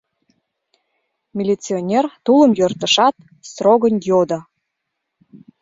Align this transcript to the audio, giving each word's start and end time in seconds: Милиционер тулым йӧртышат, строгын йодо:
Милиционер 1.37 2.05
тулым 2.25 2.51
йӧртышат, 2.59 3.15
строгын 3.49 3.95
йодо: 4.09 4.39